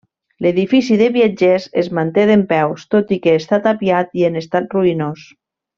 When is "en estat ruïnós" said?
4.31-5.29